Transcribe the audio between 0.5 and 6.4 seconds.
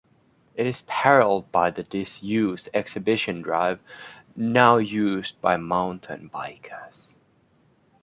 It is paralleled by the disused Exhibition Drive, now used by mountain